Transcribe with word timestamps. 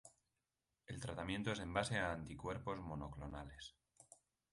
El 0.87 0.99
tratamiento 0.99 1.51
es 1.51 1.59
en 1.59 1.71
base 1.75 1.99
a 1.99 2.11
anticuerpos 2.13 2.79
monoclonales. 2.79 3.75